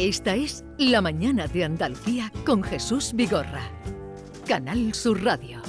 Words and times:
Esta 0.00 0.34
es 0.34 0.64
La 0.78 1.02
Mañana 1.02 1.46
de 1.46 1.62
Andalucía 1.62 2.32
con 2.46 2.62
Jesús 2.62 3.12
Vigorra. 3.12 3.70
Canal 4.48 4.94
Sur 4.94 5.22
Radio. 5.22 5.60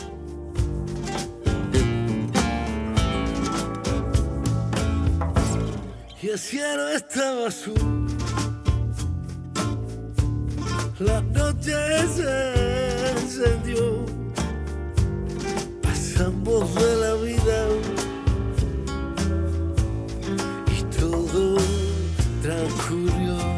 Y 6.22 6.30
el 6.30 6.40
cielo 6.40 6.88
estaba 6.88 7.48
azul. 7.50 8.08
La 11.00 11.22
noche 11.24 11.74
se 12.08 13.12
encendió. 13.12 14.06
Pasamos 15.82 16.74
de 16.76 16.96
la 17.02 17.14
vida 17.16 17.68
y 20.72 20.84
todo 20.98 21.58
transcurrió. 22.42 23.51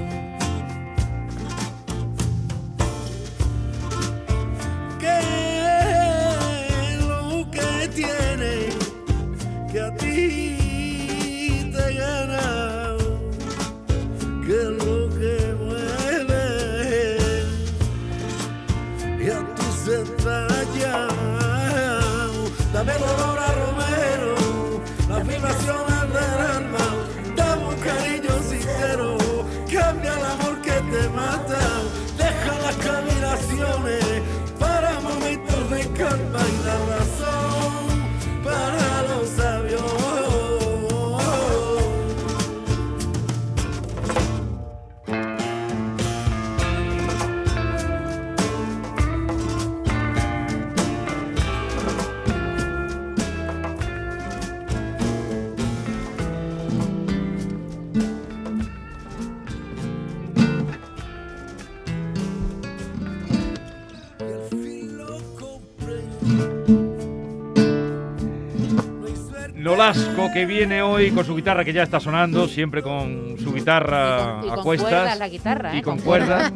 Nolasco 69.84 70.32
que 70.32 70.46
viene 70.46 70.82
hoy 70.82 71.12
con 71.12 71.26
su 71.26 71.36
guitarra 71.36 71.66
que 71.66 71.74
ya 71.74 71.84
está 71.84 72.00
sonando, 72.00 72.48
siempre 72.48 72.82
con 72.82 73.36
su 73.38 73.54
guitarra 73.54 74.38
Y 74.38 74.40
con- 74.40 74.48
y 74.48 74.52
a 74.52 74.56
con 74.56 74.64
cuestas. 74.64 74.90
cuerdas 74.90 75.20
la 75.20 75.28
guitarra, 75.28 75.76
Y 75.76 75.80
¿eh? 75.80 75.82
con 75.82 75.96
Con 75.98 76.06
cuerdas. 76.06 76.54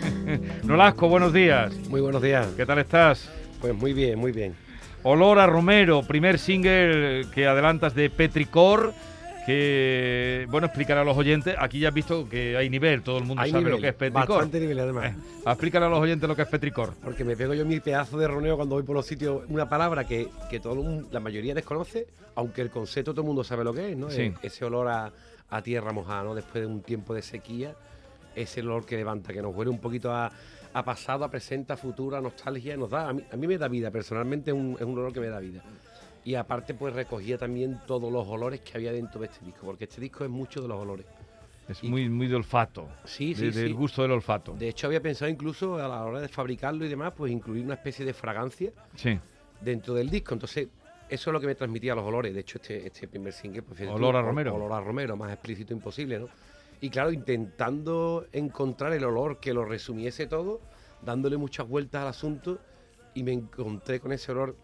Nolasco, 0.64 1.08
buenos 1.08 1.32
días. 1.32 1.72
Muy 1.88 2.00
buenos 2.00 2.20
días. 2.22 2.44
¿Qué 2.56 2.66
tal 2.66 2.78
estás? 2.80 3.30
Pues 3.60 3.72
muy 3.72 3.92
bien, 3.92 4.18
muy 4.18 4.32
bien. 4.32 4.56
Olor 5.04 5.38
a 5.38 5.46
Romero, 5.46 6.02
primer 6.02 6.40
single 6.40 7.26
que 7.32 7.46
adelantas 7.46 7.94
de 7.94 8.10
Petricor. 8.10 8.92
Que, 9.46 10.46
bueno, 10.50 10.66
explicar 10.66 10.98
a 10.98 11.04
los 11.04 11.16
oyentes. 11.16 11.54
Aquí 11.56 11.78
ya 11.78 11.88
has 11.88 11.94
visto 11.94 12.28
que 12.28 12.56
hay 12.56 12.68
nivel, 12.68 13.02
todo 13.02 13.18
el 13.18 13.24
mundo 13.24 13.42
Hay 13.42 13.52
sabe 13.52 13.60
nivel, 13.62 13.76
lo 13.76 13.80
que 13.80 13.88
es 13.88 13.94
Petricor. 13.94 14.28
Bastante 14.28 14.58
nivel 14.58 14.78
además. 14.80 15.12
Eh, 15.12 15.16
explícale 15.46 15.86
a 15.86 15.88
los 15.88 16.00
oyentes 16.00 16.28
lo 16.28 16.34
que 16.34 16.42
es 16.42 16.48
Petricor. 16.48 16.94
Porque 17.04 17.24
me 17.24 17.36
pego 17.36 17.54
yo 17.54 17.64
mi 17.64 17.78
pedazo 17.78 18.18
de 18.18 18.26
roneo 18.26 18.56
cuando 18.56 18.74
voy 18.74 18.82
por 18.82 18.96
los 18.96 19.06
sitios. 19.06 19.42
Una 19.48 19.68
palabra 19.68 20.04
que, 20.04 20.28
que 20.50 20.58
todo 20.58 21.04
la 21.12 21.20
mayoría 21.20 21.54
desconoce, 21.54 22.08
aunque 22.34 22.60
el 22.60 22.70
concepto 22.70 23.12
todo 23.12 23.20
el 23.22 23.26
mundo 23.28 23.44
sabe 23.44 23.62
lo 23.62 23.72
que 23.72 23.92
es, 23.92 23.96
¿no? 23.96 24.10
Sí. 24.10 24.22
Eh, 24.22 24.34
Ese 24.42 24.64
olor 24.64 24.88
a, 24.88 25.12
a 25.48 25.62
tierra 25.62 25.92
mojada, 25.92 26.24
¿no? 26.24 26.34
Después 26.34 26.62
de 26.62 26.66
un 26.66 26.82
tiempo 26.82 27.14
de 27.14 27.22
sequía, 27.22 27.72
ese 28.34 28.62
olor 28.62 28.84
que 28.84 28.96
levanta, 28.96 29.32
que 29.32 29.40
nos 29.40 29.54
huele 29.54 29.70
un 29.70 29.78
poquito 29.78 30.12
a, 30.12 30.30
a 30.72 30.84
pasado, 30.84 31.24
a 31.24 31.30
presente, 31.30 31.72
a 31.72 31.76
futuro, 31.76 32.16
a 32.16 32.20
nostalgia, 32.20 32.76
nos 32.76 32.90
da, 32.90 33.10
a 33.10 33.12
mí, 33.12 33.22
a 33.32 33.36
mí 33.36 33.46
me 33.46 33.56
da 33.58 33.68
vida, 33.68 33.90
personalmente 33.92 34.50
es 34.50 34.56
un, 34.56 34.76
es 34.78 34.82
un 34.84 34.98
olor 34.98 35.12
que 35.12 35.20
me 35.20 35.28
da 35.28 35.38
vida. 35.38 35.62
Y 36.26 36.34
aparte, 36.34 36.74
pues 36.74 36.92
recogía 36.92 37.38
también 37.38 37.80
todos 37.86 38.12
los 38.12 38.26
olores 38.26 38.60
que 38.60 38.76
había 38.76 38.90
dentro 38.92 39.20
de 39.20 39.28
este 39.28 39.44
disco, 39.44 39.60
porque 39.64 39.84
este 39.84 40.00
disco 40.00 40.24
es 40.24 40.30
mucho 40.30 40.60
de 40.60 40.66
los 40.66 40.76
olores. 40.78 41.06
Es 41.68 41.82
Y- 41.84 41.88
muy, 41.88 42.08
muy 42.08 42.26
de 42.26 42.34
olfato. 42.34 42.88
Sí, 43.04 43.32
de- 43.32 43.52
sí, 43.52 43.58
Del 43.60 43.68
sí. 43.68 43.72
gusto 43.72 44.02
del 44.02 44.10
olfato. 44.10 44.52
De 44.54 44.68
hecho, 44.68 44.88
había 44.88 45.00
pensado 45.00 45.30
incluso 45.30 45.76
a 45.76 45.86
la 45.86 46.04
hora 46.04 46.20
de 46.20 46.26
fabricarlo 46.28 46.84
y 46.84 46.88
demás, 46.88 47.12
pues 47.16 47.30
incluir 47.30 47.64
una 47.64 47.74
especie 47.74 48.04
de 48.04 48.12
fragancia 48.12 48.72
Sí. 48.96 49.16
dentro 49.60 49.94
del 49.94 50.10
disco. 50.10 50.34
Entonces, 50.34 50.66
eso 51.08 51.30
es 51.30 51.32
lo 51.32 51.40
que 51.40 51.46
me 51.46 51.54
transmitía 51.54 51.94
los 51.94 52.04
olores. 52.04 52.34
De 52.34 52.40
hecho, 52.40 52.58
este, 52.58 52.84
este 52.88 53.06
primer 53.06 53.32
single, 53.32 53.62
pues 53.62 53.80
Olor 53.82 54.12
tú, 54.14 54.18
a 54.18 54.22
Romero. 54.22 54.56
Olor 54.56 54.72
a 54.72 54.80
Romero, 54.80 55.16
más 55.16 55.32
explícito 55.32 55.72
imposible, 55.74 56.18
¿no? 56.18 56.28
Y 56.80 56.90
claro, 56.90 57.12
intentando 57.12 58.26
encontrar 58.32 58.92
el 58.92 59.04
olor 59.04 59.38
que 59.38 59.54
lo 59.54 59.64
resumiese 59.64 60.26
todo, 60.26 60.60
dándole 61.02 61.36
muchas 61.36 61.68
vueltas 61.68 62.02
al 62.02 62.08
asunto, 62.08 62.58
y 63.14 63.22
me 63.22 63.32
encontré 63.32 64.00
con 64.00 64.12
ese 64.12 64.32
olor 64.32 64.56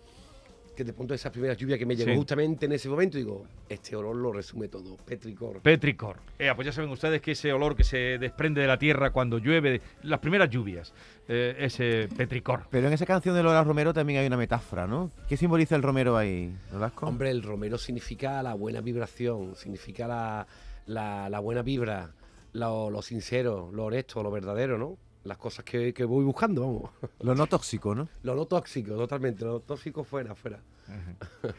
que 0.75 0.85
de 0.85 0.93
punto 0.93 1.13
de 1.13 1.17
esas 1.17 1.31
primeras 1.33 1.57
lluvias 1.59 1.79
que 1.79 1.85
me 1.87 1.95
llegó 1.95 2.11
Sí. 2.13 2.17
justamente 2.17 2.67
en 2.67 2.73
ese 2.73 2.89
momento, 2.89 3.19
digo, 3.19 3.45
este 3.69 3.95
olor 3.95 4.17
lo 4.17 4.33
resume 4.33 4.69
todo, 4.69 4.97
petricor. 4.97 5.61
Petricor. 5.61 6.17
Eh, 6.39 6.51
pues 6.55 6.65
ya 6.67 6.73
saben 6.73 6.91
ustedes 6.91 7.21
que 7.21 7.33
ese 7.33 7.53
olor 7.53 7.77
que 7.77 7.85
se 7.85 8.19
desprende 8.19 8.61
de 8.63 8.67
la 8.67 8.79
tierra 8.79 9.11
cuando 9.11 9.39
llueve, 9.39 9.81
las 10.03 10.21
primeras 10.21 10.49
lluvias, 10.49 10.93
eh, 11.29 11.55
ese 11.59 12.09
petricor. 12.17 12.65
Pero 12.71 12.87
en 12.89 12.93
esa 12.95 13.05
canción 13.07 13.35
de 13.35 13.43
Lola 13.43 13.63
Romero 13.65 13.93
también 13.93 14.21
hay 14.21 14.27
una 14.27 14.37
metáfora, 14.39 14.87
¿no? 14.87 15.11
¿Qué 15.29 15.37
simboliza 15.37 15.77
el 15.77 15.83
Romero 15.83 16.17
ahí, 16.17 16.55
Nolasco? 16.73 17.07
Hombre, 17.07 17.31
el 17.31 17.43
romero 17.43 17.77
significa 17.79 18.43
la 18.43 18.55
buena 18.55 18.81
vibración, 18.81 19.55
significa 19.57 20.09
la, 20.09 20.47
la- 20.87 21.29
la 21.29 21.39
buena 21.41 21.63
vibra, 21.63 22.11
lo, 22.55 22.91
lo 22.91 23.03
sincero, 23.03 23.71
lo 23.73 23.85
honesto, 23.87 24.23
lo 24.23 24.31
verdadero, 24.31 24.79
¿no? 24.79 24.97
Las 25.25 25.39
cosas 25.39 25.65
que, 25.65 25.95
que 25.95 26.05
voy 26.05 26.25
buscando, 26.25 26.63
vamos. 26.63 26.91
Lo 27.21 27.35
no 27.35 27.47
tóxico, 27.47 27.95
¿no? 27.95 28.09
Lo 28.23 28.35
no 28.35 28.47
tóxico, 28.47 28.95
totalmente, 28.97 29.45
lo 29.45 29.61
tóxico 29.61 30.05
fuera, 30.05 30.35
fuera. 30.35 30.59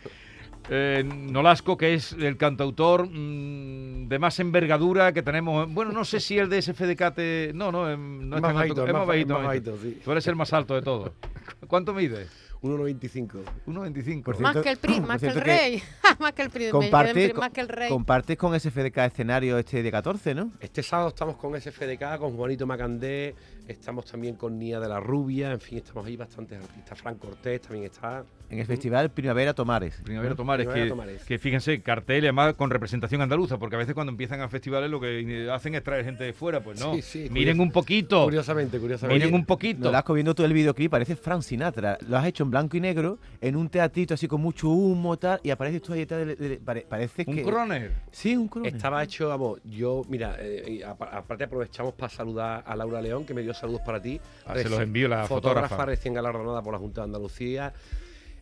Eh, 0.70 1.04
Nolasco, 1.06 1.76
que 1.76 1.94
es 1.94 2.14
el 2.14 2.38
cantautor 2.38 3.10
mm, 3.10 4.08
de 4.08 4.18
más 4.18 4.40
envergadura 4.40 5.12
que 5.12 5.22
tenemos. 5.22 5.70
Bueno, 5.74 5.92
no 5.92 6.06
sé 6.06 6.22
si 6.22 6.38
el 6.38 6.48
de 6.50 6.62
SFDK 6.62 7.14
te. 7.14 7.52
No, 7.54 7.70
no, 7.70 7.92
em, 7.92 8.30
no 8.30 8.38
es 8.38 8.42
Más 8.42 8.54
bajito, 8.54 8.88
es 8.88 8.94
más 8.94 9.06
más 9.06 9.28
ba- 9.28 9.44
bajito, 9.44 9.78
sí. 9.82 10.00
Tú 10.02 10.12
eres 10.14 10.26
el 10.28 10.38
más 10.38 10.54
alto 10.54 10.76
de 10.76 10.82
todos. 10.82 11.12
¿Cuánto 11.68 11.94
mides? 11.94 12.30
1,95. 12.64 13.44
1,25. 13.68 14.24
Por 14.24 14.40
Más 14.40 14.58
que 14.58 14.70
el 14.70 14.78
pri, 14.78 15.02
más 15.02 15.20
que 15.20 15.28
el 15.28 15.36
rey. 15.42 15.84
más 16.20 16.32
que 16.32 16.42
el 16.44 16.50
pri, 16.50 16.70
Comparte, 16.70 17.34
más 17.34 17.50
que 17.52 17.62
el 17.62 17.68
rey. 17.68 17.90
compartes 17.90 18.38
con 18.38 18.58
SFDK 18.58 18.98
escenario 19.00 19.58
este 19.58 19.84
de 19.84 19.92
14, 19.92 20.34
¿no? 20.34 20.52
Este 20.62 20.82
sábado 20.82 21.10
estamos 21.10 21.36
con 21.36 21.60
SFDK, 21.60 22.18
con 22.20 22.38
Juanito 22.38 22.66
Macandé, 22.66 23.36
estamos 23.68 24.06
también 24.06 24.36
con 24.36 24.58
Nia 24.60 24.80
de 24.80 24.88
la 24.90 25.00
Rubia, 25.00 25.52
en 25.52 25.60
fin, 25.60 25.78
estamos 25.80 26.06
ahí 26.06 26.16
bastantes 26.18 26.60
artistas. 26.64 27.00
Fran 27.02 27.16
Cortés 27.16 27.62
también 27.62 27.86
está. 27.86 28.24
En 28.50 28.60
el 28.60 28.66
festival 28.68 29.10
Primavera 29.10 29.54
Tomares. 29.56 30.00
Primavera 30.04 30.32
¿no? 30.32 30.36
Tomares, 30.36 30.66
Primavera 30.68 30.86
que, 30.86 30.90
Tomares. 30.90 31.24
que 31.24 31.40
fíjense, 31.40 31.82
cartel 31.82 32.24
y 32.24 32.28
además 32.28 32.54
con 32.54 32.70
representación 32.70 33.22
andaluza, 33.22 33.58
porque 33.58 33.76
a 33.78 33.80
veces 33.80 33.96
cuando 33.96 34.12
empiezan 34.12 34.42
a 34.42 34.50
festivales 34.50 34.92
lo 34.92 35.00
que 35.00 35.50
hacen 35.52 35.74
es 35.74 35.84
traer 35.84 36.06
gente 36.06 36.24
de 36.24 36.34
fuera, 36.34 36.64
pues 36.64 36.80
no. 36.80 36.94
Sí, 36.96 37.02
sí, 37.02 37.28
Miren 37.32 37.60
un 37.60 37.72
poquito, 37.72 38.26
Curiosamente, 38.26 38.78
curiosamente. 38.80 39.26
miren 39.26 39.34
un 39.40 39.46
poquito. 39.46 39.80
Nolasco, 39.86 40.14
viendo 40.14 40.36
tú 40.36 40.44
el 40.44 40.54
videoclip, 40.54 40.92
parece 40.92 41.16
Frank 41.16 41.42
Sinatra. 41.42 41.98
Lo 42.08 42.18
has 42.18 42.28
hecho 42.28 42.44
en 42.44 42.52
blanco 42.52 42.78
y 42.78 42.80
negro, 42.82 43.18
en 43.42 43.56
un 43.56 43.70
teatrito 43.70 44.14
así 44.14 44.28
con 44.28 44.40
mucho 44.42 44.70
humo, 44.70 45.18
tal, 45.18 45.40
y 45.42 45.50
apareces 45.50 45.82
tú 45.82 45.94
ahí 45.94 46.00
detrás 46.02 46.28
de- 46.28 46.36
de- 46.36 46.58
pare- 46.58 46.86
parece 46.88 47.24
Un 47.26 47.36
que... 47.36 47.44
croner. 47.44 47.92
Sí, 48.12 48.36
un 48.38 48.48
croner. 48.50 48.76
Estaba 48.76 49.02
hecho, 49.04 49.30
vamos, 49.30 49.60
yo, 49.64 50.04
mira, 50.10 50.36
eh, 50.40 50.84
aparte 50.86 51.46
aprovechamos 51.46 51.94
para 51.96 52.10
saludar 52.10 52.64
a 52.68 52.76
Laura 52.76 53.02
León, 53.02 53.26
que 53.26 53.34
me 53.34 53.42
dio 53.42 53.53
saludos 53.54 53.82
para 53.86 54.02
ti. 54.02 54.20
Ah, 54.46 54.56
se 54.56 54.70
los 54.70 54.80
envío 54.80 55.08
la 55.08 55.26
fotógrafa. 55.28 55.86
recién 55.86 56.14
galardonada 56.14 56.62
por 56.62 56.74
la 56.74 56.80
Junta 56.80 57.02
de 57.02 57.06
Andalucía. 57.06 57.74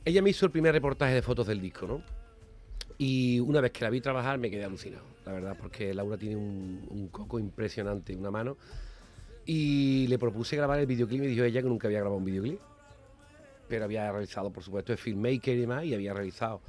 Ella 0.04 0.22
me 0.22 0.30
hizo 0.32 0.46
el 0.46 0.52
primer 0.52 0.74
reportaje 0.74 1.14
de 1.14 1.22
fotos 1.22 1.48
del 1.48 1.62
disco, 1.62 1.86
¿no? 1.88 2.02
Y 2.98 3.40
una 3.40 3.62
vez 3.62 3.72
que 3.72 3.84
la 3.84 3.90
vi 3.90 4.02
trabajar 4.02 4.38
me 4.38 4.50
quedé 4.52 4.64
alucinado, 4.66 5.04
la 5.26 5.34
verdad, 5.34 5.56
porque 5.60 5.94
Laura 5.94 6.18
tiene 6.18 6.36
un, 6.36 6.86
un 6.90 7.08
coco 7.08 7.40
impresionante, 7.40 8.16
una 8.16 8.30
mano. 8.32 8.58
Y 9.46 10.06
le 10.08 10.20
propuse 10.20 10.56
grabar 10.56 10.80
el 10.80 10.86
videoclip 10.86 11.18
y 11.20 11.22
me 11.22 11.28
dijo 11.28 11.44
ella 11.44 11.62
que 11.62 11.68
nunca 11.68 11.88
había 11.88 12.00
grabado 12.00 12.18
un 12.18 12.26
videoclip. 12.26 12.60
Pero 13.68 13.86
había 13.86 14.12
realizado, 14.12 14.52
por 14.52 14.64
supuesto, 14.64 14.92
de 14.92 14.98
filmmaker 14.98 15.56
y 15.56 15.62
demás, 15.62 15.86
y 15.86 15.94
había 15.96 16.14
realizado. 16.14 16.62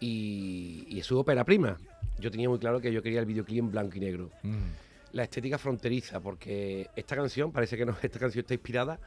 Y, 0.00 0.86
y 0.88 0.98
eso 1.00 1.18
ópera 1.18 1.44
prima. 1.44 1.76
Yo 2.18 2.30
tenía 2.30 2.48
muy 2.48 2.58
claro 2.58 2.80
que 2.80 2.92
yo 2.92 3.02
quería 3.02 3.20
el 3.20 3.26
videoclip 3.26 3.58
en 3.58 3.70
blanco 3.70 3.96
y 3.96 4.00
negro 4.00 4.30
Mm. 4.42 4.56
La 5.12 5.24
estética 5.24 5.58
fronteriza, 5.58 6.20
porque 6.20 6.88
esta 6.96 7.16
canción, 7.16 7.52
parece 7.52 7.76
que 7.76 7.84
no, 7.84 7.96
esta 8.02 8.18
canción 8.18 8.42
está 8.42 8.54
inspirada 8.54 8.98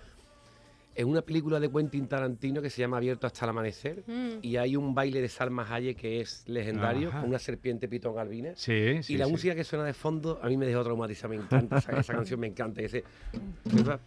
Es 0.95 1.05
una 1.05 1.21
película 1.21 1.59
de 1.59 1.71
Quentin 1.71 2.07
Tarantino 2.07 2.61
que 2.61 2.69
se 2.69 2.81
llama 2.81 2.97
Abierto 2.97 3.25
hasta 3.25 3.45
el 3.45 3.49
amanecer. 3.49 4.03
Mm. 4.05 4.39
Y 4.41 4.57
hay 4.57 4.75
un 4.75 4.93
baile 4.93 5.21
de 5.21 5.29
Salma 5.29 5.65
Hayek 5.67 5.97
que 5.97 6.21
es 6.21 6.43
legendario, 6.47 7.09
Ajá. 7.09 7.21
con 7.21 7.29
una 7.29 7.39
serpiente 7.39 7.87
pitón 7.87 8.19
albina. 8.19 8.51
Sí, 8.55 9.01
sí. 9.01 9.13
y 9.13 9.17
la 9.17 9.25
sí. 9.25 9.31
música 9.31 9.55
que 9.55 9.63
suena 9.63 9.85
de 9.85 9.93
fondo 9.93 10.39
a 10.41 10.47
mí 10.47 10.57
me 10.57 10.65
dejó 10.65 10.83
traumatizada, 10.83 11.29
me 11.29 11.41
encanta, 11.41 11.77
esa, 11.77 11.99
esa 11.99 12.13
canción 12.13 12.39
me 12.39 12.47
encanta. 12.47 12.81
Ese... 12.81 13.03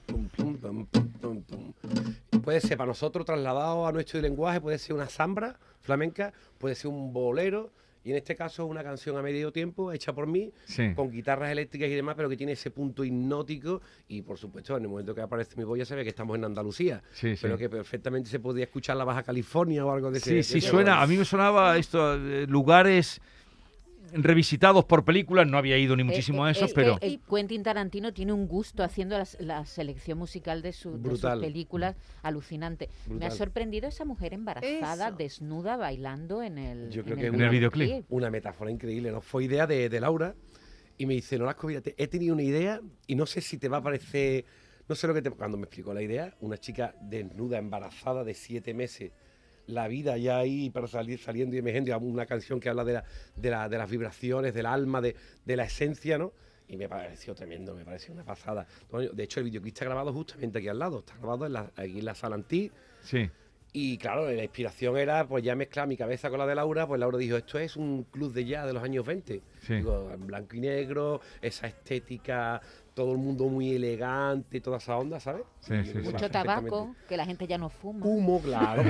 pum, 0.07 0.29
pum, 0.29 0.57
pum, 0.57 0.87
pum, 0.87 1.07
pum, 1.21 1.43
pum. 1.43 1.73
Puede 2.43 2.61
ser 2.61 2.77
para 2.77 2.87
nosotros 2.87 3.27
trasladado 3.27 3.87
a 3.87 3.93
nuestro 3.93 4.21
lenguaje, 4.21 4.61
puede 4.61 4.79
ser 4.79 4.95
una 4.95 5.07
zambra 5.07 5.59
flamenca, 5.81 6.33
puede 6.59 6.77
ser 6.77 6.89
un 6.91 7.13
bolero, 7.13 7.73
y 8.07 8.11
en 8.13 8.19
este 8.19 8.37
caso 8.37 8.65
una 8.67 8.85
canción 8.85 9.17
a 9.17 9.23
medio 9.23 9.51
tiempo 9.53 9.91
hecha 9.91 10.13
por 10.13 10.29
mí, 10.29 10.53
Sí. 10.65 10.95
con 10.95 11.11
guitarras 11.11 11.51
eléctricas 11.51 11.89
y 11.89 11.95
demás, 11.95 12.15
pero 12.17 12.29
que 12.29 12.37
tiene 12.37 12.53
ese 12.53 12.71
punto 12.71 13.03
hipnótico 13.03 13.83
y 14.07 14.23
por 14.23 14.39
supuesto 14.39 14.77
en 14.77 14.85
el 14.85 14.89
momento 14.89 15.13
que 15.13 15.23
aparece 15.23 15.57
mi 15.57 15.65
voz 15.65 15.77
ya 15.77 15.85
se 15.85 15.97
ve 15.97 16.05
que 16.05 16.11
estamos 16.11 16.37
en 16.39 16.45
Andalucía, 16.45 17.03
Sí, 17.13 17.35
sí. 17.35 17.39
pero 17.43 17.59
que 17.59 17.69
perfectamente 17.69 18.31
se 18.31 18.39
podría 18.39 18.65
escuchar 18.67 18.97
la 18.97 19.03
Baja 19.05 19.25
California 19.25 19.85
o 19.85 19.91
algo 19.91 20.13
de 20.13 20.19
ese 20.19 20.43
Sí, 20.45 20.61
sí 20.61 20.61
suena. 20.61 21.03
A 21.03 21.07
mí 21.09 21.17
me 21.17 21.25
sonaba 21.25 21.77
esto, 21.77 22.15
eh, 22.15 22.47
lugares 22.47 23.21
revisitados 24.13 24.85
por 24.85 25.05
películas. 25.05 25.47
No 25.47 25.59
había 25.59 25.79
ido 25.79 25.97
ni 25.97 26.05
muchísimo 26.05 26.45
a 26.45 26.49
Eh, 26.49 26.53
esos, 26.53 26.71
eh, 26.71 26.75
pero... 26.75 26.97
eh, 27.01 27.19
Quentin 27.29 27.63
Tarantino 27.63 28.13
tiene 28.13 28.33
un 28.33 28.47
gusto 28.47 28.83
haciendo 28.83 29.19
las- 29.19 29.37
la, 29.41 29.65
selección 29.67 30.19
musical 30.19 30.63
de, 30.63 30.73
su- 30.73 30.99
de 31.01 31.11
sus 31.17 31.21
películas 31.41 31.97
alucinante. 32.23 32.89
Me 33.09 33.27
ha 33.27 33.31
sorprendido 33.31 33.89
esa 33.89 34.05
mujer 34.05 34.35
embarazada, 34.35 35.09
Eso. 35.09 35.17
desnuda, 35.17 35.77
bailando 35.77 36.43
en 36.43 36.59
el, 36.59 36.91
Yo 36.91 37.03
creo 37.03 37.15
en 37.17 37.21
que 37.21 37.27
el 37.29 37.35
En 37.35 37.41
el 37.41 37.51
videoclip. 37.51 38.05
una 38.09 38.31
metáfora 38.31 38.71
increíble, 38.71 39.11
¿no? 39.11 39.21
Fue 39.21 39.45
idea 39.45 39.67
de, 39.67 39.89
de 39.89 40.01
Laura 40.01 40.35
y 40.99 41.07
me 41.07 41.15
dice, 41.15 41.39
Nolasco, 41.39 41.67
mira, 41.67 41.81
te- 41.81 41.95
he 42.03 42.07
tenido 42.09 42.35
una 42.35 42.43
idea 42.43 42.81
y 43.07 43.15
no 43.15 43.27
sé 43.27 43.41
si 43.41 43.59
te 43.59 43.69
va 43.69 43.79
a 43.79 43.83
parecer, 43.83 44.45
no 44.89 44.95
sé 44.95 45.07
lo 45.07 45.15
que 45.15 45.23
te... 45.23 45.31
Cuando 45.31 45.57
me 45.59 45.65
explicó 45.65 45.93
la 45.93 46.03
idea, 46.03 46.35
una 46.41 46.57
chica 46.59 46.95
desnuda, 47.03 47.59
embarazada 47.59 48.25
de 48.25 48.35
siete 48.35 48.73
meses, 48.73 49.13
la 49.67 49.89
vida 49.89 50.17
ya 50.17 50.39
ahí 50.39 50.71
para 50.71 50.87
salir 50.87 51.19
saliendo 51.19 51.57
y 51.57 51.59
emergiendo, 51.59 51.97
una 51.99 52.27
canción 52.27 52.61
que 52.61 52.69
habla 52.69 52.85
de, 52.85 52.93
la- 52.95 53.05
de, 53.37 53.51
la- 53.51 53.69
de 53.69 53.79
las 53.79 53.91
vibraciones, 53.91 54.55
del 54.55 54.67
alma, 54.67 55.01
de, 55.01 55.17
de 55.45 55.57
la 55.57 55.65
esencia, 55.65 56.19
¿no? 56.19 56.33
Y 56.69 56.77
me 56.77 56.89
pareció 56.89 57.35
tremendo, 57.35 57.75
me 57.75 57.85
pareció 57.85 58.13
una 58.13 58.25
pasada. 58.25 58.67
De 59.13 59.23
hecho, 59.23 59.39
el 59.41 59.45
videoclip 59.47 59.73
está 59.75 59.85
grabado 59.85 60.13
justamente 60.13 60.59
aquí 60.59 60.69
al 60.69 60.79
lado, 60.79 60.99
está 61.01 61.15
grabado 61.17 61.47
en 61.47 61.53
la, 61.53 61.71
aquí 61.77 61.99
en 62.01 62.05
la 62.05 62.15
sala 62.15 62.35
Antí, 62.35 62.71
Sí. 63.03 63.31
y 63.73 63.99
claro, 63.99 64.29
la 64.33 64.43
inspiración 64.43 64.97
era 64.97 65.29
pues 65.29 65.45
ya 65.45 65.55
mezclar 65.55 65.87
mi 65.87 65.97
cabeza 65.97 66.29
con 66.29 66.41
la 66.41 66.47
de 66.47 66.57
Laura, 66.57 66.87
pues 66.89 66.99
Laura 66.99 67.19
dijo, 67.19 67.37
esto 67.37 67.59
es 67.61 67.77
un 67.77 68.03
club 68.05 68.33
de 68.33 68.45
jazz 68.47 68.67
de 68.67 68.73
los 68.73 68.83
años 68.83 69.07
20. 69.07 69.43
Sí. 69.63 69.75
Digo, 69.75 70.11
en 70.13 70.27
blanco 70.27 70.57
y 70.57 70.61
negro, 70.61 71.21
esa 71.41 71.69
estética, 71.69 72.61
todo 72.97 73.13
el 73.13 73.19
mundo 73.19 73.45
muy 73.45 73.75
elegante, 73.75 74.59
toda 74.63 74.79
esa 74.79 74.97
onda, 74.97 75.21
¿sabes? 75.21 75.43
Sí, 75.61 75.75
Y 75.75 75.85
sí, 75.85 75.95
me 75.97 76.01
sí. 76.01 76.07
va 76.07 76.13
Mucho 76.13 76.31
tabaco, 76.31 76.97
que 77.07 77.15
la 77.19 77.27
gente 77.27 77.47
ya 77.47 77.59
no 77.59 77.69
fuma. 77.69 78.07
Humo, 78.07 78.41
claro. 78.41 78.83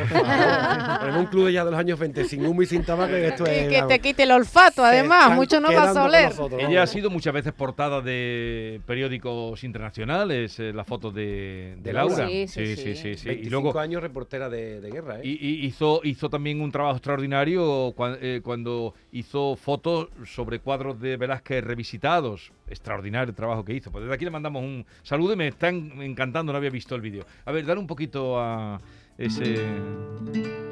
Ponemos 1.01 1.21
un 1.23 1.27
club 1.27 1.47
de 1.47 1.53
jazz 1.55 1.65
de 1.65 1.71
los 1.73 1.81
años 1.81 1.99
20 1.99 2.25
sin 2.25 2.47
humo 2.47 2.63
y 2.63 2.67
sin 2.67 2.85
tabaco, 2.85 3.13
esto 3.17 3.45
Y 3.47 3.51
es... 3.51 3.69
que 3.69 3.75
vamos, 3.81 3.89
te 3.89 3.99
quite 3.99 4.23
el 4.23 4.31
olfato, 4.31 4.85
además, 4.85 5.35
mucho 5.35 5.61
no 5.61 5.73
vas 5.73 5.97
a 5.97 6.05
oler. 6.05 6.29
nosotros, 6.29 6.63
Ella 6.63 6.85
ha 6.85 6.87
sido 6.87 7.11
muchas 7.11 7.35
veces 7.35 7.53
portada 7.53 8.01
de 8.01 8.81
periódicos 8.87 9.65
internacionales, 9.65 10.57
eh, 10.61 10.73
la 10.73 10.85
foto 10.85 11.11
de, 11.11 11.75
de 11.79 11.83
De 11.83 11.93
Laura. 11.93 12.29
Sí, 12.29 12.47
sí, 12.47 12.77
sí, 12.77 12.77
sí. 12.77 12.95
sí, 12.95 13.15
sí. 13.17 13.25
Y 13.29 13.33
25 13.33 13.51
luego 13.51 13.79
años 13.81 14.01
reportera 14.03 14.49
de, 14.49 14.81
de 14.81 14.89
guerra, 14.93 15.17
¿eh? 15.19 15.23
y- 15.25 15.33
y 15.45 15.67
hizo, 15.67 16.01
hizo 16.05 16.31
también 16.31 16.61
un 16.61 16.71
trabajo 16.71 16.97
extraordinario 16.99 17.93
cuan- 17.97 18.19
eh, 18.21 18.41
cuando 18.45 18.95
hizo 19.11 19.57
fotos 19.57 20.11
sobre 20.25 20.61
cuadros 20.61 21.01
de 21.01 21.17
Velázquez 21.17 21.65
revisitados. 21.65 22.53
Extraordinario 22.69 23.31
el 23.31 23.37
trabajo 23.37 23.65
que 23.65 23.75
hizo. 23.75 23.91
Pues 23.91 24.05
desde 24.05 24.15
aquí 24.15 24.25
le 24.25 24.31
mandamos 24.31 24.63
un 24.63 24.85
saludo 25.03 25.35
y 25.35 25.37
me 25.37 25.49
están 25.49 26.03
encantando, 26.03 26.53
no 26.53 26.59
había 26.59 26.71
visto 26.71 26.95
el 26.95 27.01
vídeo. 27.01 27.25
A 27.45 27.53
ver, 27.53 27.65
dar 27.65 27.79
un 27.79 27.87
poquito 27.87 28.41
a 28.41 28.81
ese... 29.19 29.65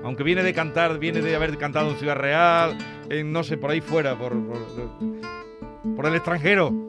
Aunque 0.03 0.23
viene 0.23 0.43
de 0.43 0.53
cantar, 0.53 0.99
viene 0.99 1.23
de 1.23 1.35
haber 1.35 1.57
cantado 1.57 1.91
en 1.91 1.97
Ciudad 1.97 2.17
Real, 2.17 2.77
en 3.09 3.33
no 3.33 3.43
sé, 3.43 3.57
por 3.57 3.71
ahí 3.71 3.81
fuera, 3.81 4.19
por, 4.19 4.35
por 5.97 6.07
el 6.07 6.15
extranjero. 6.15 6.87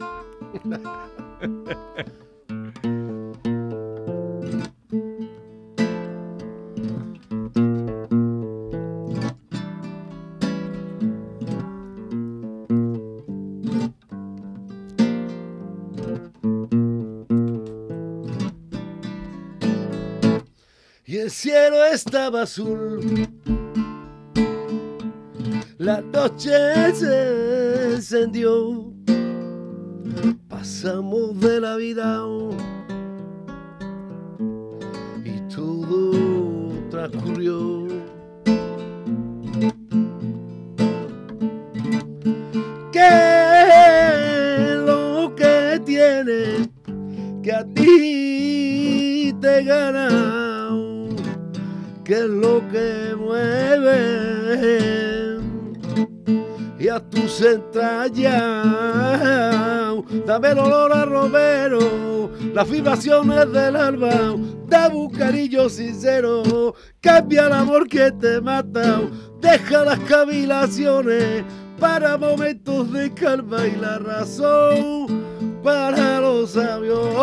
estaba 22.06 22.42
azul. 22.42 23.28
La 25.78 26.00
noche 26.00 26.52
se 26.94 27.94
encendió, 27.94 28.92
pasamos 30.48 31.38
de 31.40 31.60
la 31.60 31.76
vida 31.76 32.22
y 35.24 35.40
todo 35.54 36.88
transcurrió. 36.90 37.88
¿Qué 42.92 43.10
es 44.62 44.76
lo 44.78 45.34
que 45.34 45.82
tiene 45.84 46.70
que 47.42 47.52
a 47.52 47.64
ti 47.74 49.34
te 49.40 49.64
gana? 49.64 50.55
¿Qué 52.06 52.14
es 52.14 52.28
lo 52.28 52.62
que 52.68 53.16
mueve? 53.18 54.60
Y 56.78 56.86
a 56.86 57.00
tus 57.00 57.40
entrañas, 57.40 58.64
dame 60.24 60.50
el 60.50 60.58
olor 60.60 60.92
a 60.92 61.04
romero, 61.04 62.30
las 62.54 62.70
vibraciones 62.70 63.52
del 63.52 63.74
alma, 63.74 64.36
dame 64.68 64.94
un 64.94 65.10
cariño 65.10 65.68
sincero, 65.68 66.76
cambia 67.00 67.48
el 67.48 67.52
amor 67.54 67.88
que 67.88 68.12
te 68.12 68.40
mata, 68.40 69.00
deja 69.40 69.84
las 69.84 69.98
cavilaciones 69.98 71.42
para 71.80 72.16
momentos 72.16 72.92
de 72.92 73.12
calma 73.14 73.66
y 73.66 73.74
la 73.80 73.98
razón 73.98 75.24
para 75.60 76.20
los 76.20 76.52
sabios. 76.52 77.16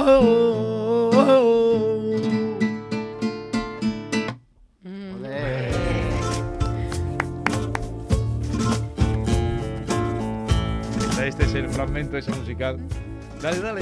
Este 11.26 11.46
es 11.46 11.54
el 11.56 11.70
fragmento 11.70 12.18
ese 12.18 12.32
musical. 12.32 12.78
Dale, 13.42 13.60
dale. 13.60 13.82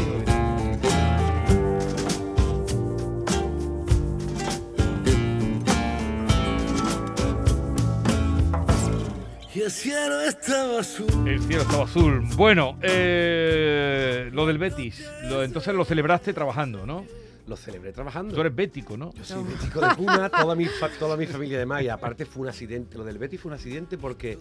El 9.53 9.69
cielo 9.69 10.21
estaba 10.21 10.79
azul. 10.79 11.27
El 11.27 11.41
cielo 11.41 11.61
estaba 11.63 11.83
azul. 11.83 12.23
Bueno, 12.35 12.77
eh, 12.81 14.29
lo 14.33 14.45
del 14.47 14.57
Betis. 14.57 15.05
Lo- 15.29 15.43
entonces 15.43 15.73
lo 15.75 15.83
celebraste 15.83 16.33
trabajando, 16.33 16.85
¿no? 16.85 17.05
Lo 17.47 17.57
celebré 17.57 17.91
trabajando. 17.91 18.33
Tú 18.33 18.39
eres 18.41 18.55
bético, 18.55 18.95
¿no? 18.97 19.13
Yo 19.13 19.25
soy 19.25 19.43
bético 19.43 19.81
de 19.81 19.95
cuna, 19.95 20.29
toda 20.29 20.55
mi, 20.55 20.65
fa- 20.65 20.89
toda 20.97 21.17
mi 21.17 21.25
familia 21.27 21.59
de 21.59 21.65
Maya. 21.65 21.95
Aparte 21.95 22.25
fue 22.25 22.43
un 22.43 22.49
accidente, 22.49 22.97
lo 22.97 23.03
del 23.03 23.17
Betis 23.17 23.41
fue 23.41 23.49
un 23.49 23.55
accidente 23.55 23.97
porque 23.97 24.37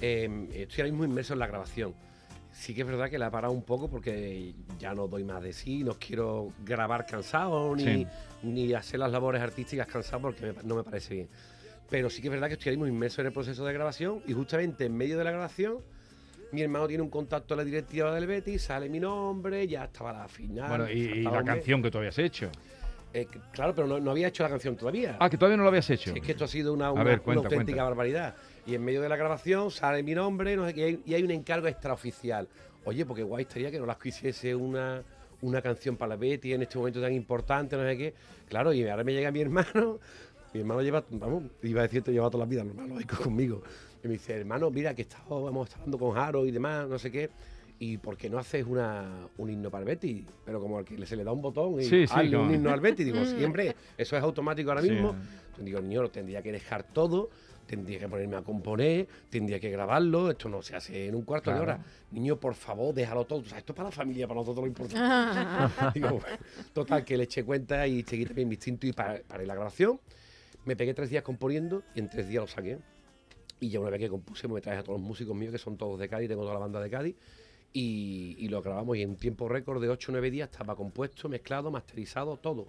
eh, 0.00 0.48
estoy 0.54 0.80
ahora 0.82 0.90
mismo 0.92 1.04
inmerso 1.04 1.34
en 1.34 1.38
la 1.38 1.46
grabación. 1.46 1.94
Sí 2.52 2.74
que 2.74 2.82
es 2.82 2.86
verdad 2.86 3.08
que 3.08 3.18
la 3.18 3.28
he 3.28 3.30
parado 3.30 3.52
un 3.54 3.62
poco 3.62 3.88
porque 3.88 4.52
ya 4.78 4.92
no 4.94 5.06
doy 5.08 5.24
más 5.24 5.42
de 5.42 5.52
sí, 5.52 5.82
no 5.84 5.94
quiero 5.98 6.52
grabar 6.64 7.06
cansado 7.06 7.74
ni, 7.76 7.84
Sí. 7.84 8.06
ni 8.42 8.72
hacer 8.74 9.00
las 9.00 9.10
labores 9.12 9.40
artísticas 9.40 9.86
cansado 9.86 10.20
porque 10.22 10.52
me- 10.52 10.62
no 10.64 10.74
me 10.76 10.82
parece 10.84 11.14
bien. 11.14 11.28
Pero 11.88 12.08
sí 12.10 12.20
que 12.22 12.28
es 12.28 12.32
verdad 12.32 12.48
que 12.48 12.54
estoy 12.54 12.70
ahora 12.70 12.82
mismo 12.82 12.94
inmerso 12.94 13.20
en 13.20 13.28
el 13.28 13.32
proceso 13.32 13.64
de 13.64 13.72
grabación 13.72 14.22
y 14.26 14.32
justamente 14.32 14.84
en 14.84 14.96
medio 14.96 15.16
de 15.18 15.24
la 15.24 15.30
grabación 15.30 15.78
mi 16.52 16.62
hermano 16.62 16.88
tiene 16.88 17.02
un 17.04 17.10
contacto 17.10 17.54
a 17.54 17.56
la 17.56 17.62
directiva 17.64 18.12
del 18.12 18.26
Betis, 18.26 18.62
sale 18.62 18.88
mi 18.88 18.98
nombre, 18.98 19.68
ya 19.68 19.84
estaba 19.84 20.12
la 20.12 20.26
final. 20.26 20.68
Bueno, 20.68 20.90
y, 20.90 20.98
y 21.00 21.22
la 21.22 21.44
canción 21.44 21.80
que 21.80 21.92
tú 21.92 21.98
habías 21.98 22.18
hecho. 22.18 22.50
Eh, 23.12 23.26
claro, 23.52 23.74
pero 23.74 23.86
no, 23.88 23.98
no 23.98 24.10
había 24.12 24.28
hecho 24.28 24.42
la 24.42 24.48
canción 24.48 24.76
todavía. 24.76 25.16
Ah, 25.18 25.28
que 25.28 25.36
todavía 25.36 25.56
no 25.56 25.64
lo 25.64 25.68
habías 25.70 25.90
hecho. 25.90 26.14
Es 26.14 26.22
que 26.22 26.32
esto 26.32 26.44
ha 26.44 26.48
sido 26.48 26.72
una, 26.72 26.92
una- 26.92 27.02
ver, 27.04 27.20
una 27.24 27.36
auténtica 27.36 27.64
cuenta. 27.64 27.84
barbaridad. 27.84 28.34
Y 28.66 28.74
en 28.74 28.84
medio 28.84 29.00
de 29.02 29.08
la 29.08 29.16
grabación 29.16 29.70
sale 29.70 30.02
mi 30.02 30.14
nombre, 30.14 30.54
no 30.56 30.64
sé 30.66 30.74
qué, 30.74 30.80
y 30.80 30.84
hay- 30.84 31.02
y 31.06 31.14
hay 31.14 31.22
un 31.24 31.30
encargo 31.32 31.66
extraoficial. 31.66 32.46
Oye, 32.84 33.04
porque 33.04 33.22
guay 33.22 33.42
estaría 33.42 33.70
que 33.70 33.78
no 33.80 33.86
las 33.86 33.98
quisiese 33.98 34.54
una, 34.54 35.02
una 35.42 35.60
canción 35.60 35.96
para 35.96 36.10
la 36.10 36.16
Betty 36.16 36.52
en 36.54 36.62
este 36.62 36.78
momento 36.78 37.00
tan 37.00 37.12
importante, 37.12 37.76
no 37.76 37.82
sé 37.82 37.96
qué. 37.96 38.14
Claro, 38.48 38.72
y 38.72 38.86
ahora 38.88 39.02
me 39.02 39.12
llega 39.12 39.30
mi 39.32 39.40
hermano, 39.42 39.98
mi 40.54 40.60
hermano 40.60 40.80
lleva, 40.82 41.04
vamos, 41.10 41.44
iba 41.62 41.80
a 41.80 41.82
decirte, 41.84 42.12
lleva 42.12 42.30
toda 42.30 42.44
la 42.44 42.48
vida 42.50 42.62
normal, 42.62 42.88
lógico, 42.90 43.16
conmigo. 43.24 43.62
Y 44.04 44.06
me 44.06 44.12
dice, 44.14 44.34
hermano, 44.36 44.70
mira 44.70 44.94
que 44.94 45.02
estaba, 45.02 45.24
estado 45.24 45.48
hablando 45.50 45.98
con 45.98 46.12
Jaro 46.14 46.46
y 46.46 46.50
demás, 46.52 46.88
no 46.88 46.98
sé 46.98 47.10
qué. 47.10 47.28
¿Y 47.80 47.96
por 47.96 48.16
qué 48.16 48.30
no 48.30 48.38
haces 48.38 48.64
una, 48.66 49.26
un 49.38 49.50
himno 49.50 49.70
para 49.70 49.80
el 49.82 49.86
Betis? 49.88 50.24
Pero 50.44 50.60
como 50.60 50.78
al 50.78 50.84
que 50.84 51.04
se 51.06 51.16
le 51.16 51.24
da 51.24 51.32
un 51.32 51.40
botón 51.42 51.80
y 51.80 51.84
Sí, 51.84 52.06
sí, 52.06 52.12
hazle 52.14 52.36
un 52.36 52.54
himno 52.54 52.70
al 52.70 52.80
Betis, 52.80 53.04
digo, 53.06 53.24
siempre, 53.24 53.74
eso 53.98 54.16
es 54.16 54.22
automático 54.22 54.70
ahora 54.70 54.82
Sí. 54.82 54.90
mismo. 54.90 55.16
Digo, 55.58 55.80
niño, 55.80 56.02
lo 56.02 56.10
tendría 56.10 56.40
que 56.42 56.52
dejar 56.52 56.84
todo, 56.84 57.28
tendría 57.66 57.98
que 57.98 58.08
ponerme 58.08 58.36
a 58.36 58.42
componer, 58.42 59.06
tendría 59.28 59.60
que 59.60 59.68
grabarlo, 59.70 60.30
esto 60.30 60.48
no 60.48 60.62
se 60.62 60.74
hace 60.76 61.06
en 61.08 61.14
un 61.14 61.22
cuarto 61.22 61.52
de 61.52 61.60
hora. 61.60 61.84
Niño, 62.12 62.36
por 62.40 62.54
favor, 62.54 62.94
déjalo 62.94 63.24
todo. 63.26 63.40
O 63.40 63.44
sea, 63.44 63.58
esto 63.58 63.72
es 63.72 63.76
para 63.76 63.88
la 63.90 63.94
familia, 63.94 64.26
para 64.28 64.40
nosotros 64.40 64.62
lo 64.64 64.66
importante. 64.68 65.00
Digo, 65.94 66.08
bueno, 66.20 66.36
total, 66.72 67.04
que 67.04 67.16
le 67.16 67.24
eché 67.24 67.44
cuenta 67.44 67.86
y 67.86 68.02
seguí 68.04 68.24
también 68.24 68.48
mi 68.48 68.54
instinto 68.54 68.86
y 68.86 68.92
pa- 68.92 69.18
paré 69.26 69.44
la 69.46 69.54
grabación. 69.54 70.00
Me 70.64 70.76
pegué 70.76 70.92
tres 70.94 71.10
días 71.10 71.22
componiendo 71.22 71.82
y 71.94 72.00
en 72.00 72.08
tres 72.10 72.28
días 72.28 72.42
lo 72.42 72.46
saqué. 72.46 72.78
Y 73.60 73.68
ya 73.68 73.80
una 73.80 73.90
vez 73.90 74.00
que 74.00 74.08
compuse, 74.08 74.48
me 74.48 74.60
traje 74.62 74.78
a 74.78 74.82
todos 74.82 74.98
los 74.98 75.06
músicos 75.06 75.36
míos, 75.36 75.52
que 75.52 75.58
son 75.58 75.76
todos 75.76 75.98
de 76.00 76.08
Cádiz, 76.08 76.28
tengo 76.28 76.42
toda 76.42 76.54
la 76.54 76.60
banda 76.60 76.80
de 76.80 76.88
Cádiz, 76.88 77.14
y, 77.72 78.36
y 78.38 78.48
lo 78.48 78.62
grabamos 78.62 78.96
y 78.96 79.02
en 79.02 79.16
tiempo 79.16 79.48
récord 79.48 79.80
de 79.80 79.88
8 79.88 80.10
o 80.10 80.12
9 80.12 80.30
días 80.30 80.50
estaba 80.50 80.74
compuesto, 80.76 81.28
mezclado, 81.28 81.70
masterizado, 81.70 82.36
todo. 82.36 82.66